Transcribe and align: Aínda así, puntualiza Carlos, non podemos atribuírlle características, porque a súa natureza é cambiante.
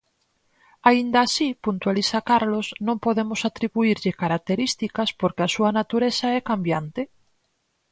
Aínda 0.89 1.19
así, 1.23 1.47
puntualiza 1.65 2.25
Carlos, 2.31 2.67
non 2.87 2.97
podemos 3.05 3.41
atribuírlle 3.49 4.17
características, 4.23 5.09
porque 5.21 5.41
a 5.43 5.51
súa 5.55 5.71
natureza 5.79 6.27
é 6.37 6.39
cambiante. 6.51 7.01